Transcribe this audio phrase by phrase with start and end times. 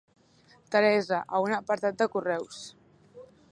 [0.75, 2.65] Teresa, a un apartat de correus.